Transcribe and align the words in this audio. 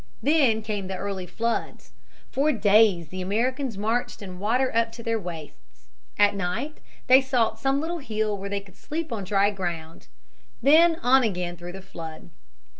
Then 0.23 0.63
came 0.63 0.87
the 0.87 0.97
early 0.97 1.27
floods. 1.27 1.91
For 2.31 2.51
days 2.51 3.09
the 3.09 3.21
Americans 3.21 3.77
marched 3.77 4.23
in 4.23 4.39
water 4.39 4.75
up 4.75 4.91
to 4.93 5.03
their 5.03 5.19
waists. 5.19 5.89
At 6.17 6.33
night 6.33 6.79
they 7.05 7.21
sought 7.21 7.59
some 7.59 7.79
little 7.79 7.99
hill 7.99 8.35
where 8.35 8.49
they 8.49 8.61
could 8.61 8.75
sleep 8.77 9.13
on 9.13 9.25
dry 9.25 9.51
ground. 9.51 10.07
Then 10.59 10.95
on 11.03 11.21
again 11.21 11.55
through 11.55 11.73
the 11.73 11.83
flood. 11.83 12.31